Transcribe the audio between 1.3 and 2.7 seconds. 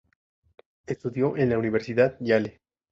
en la Universidad Yale.